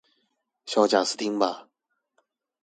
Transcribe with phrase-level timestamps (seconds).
[0.65, 1.67] 小賈斯汀吧